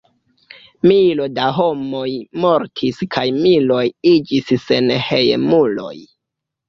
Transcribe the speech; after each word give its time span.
Milo 0.91 1.27
da 1.33 1.49
homoj 1.57 2.07
mortis 2.45 3.03
kaj 3.17 3.25
miloj 3.43 3.85
iĝis 4.17 4.51
senhejmuloj. 4.67 5.97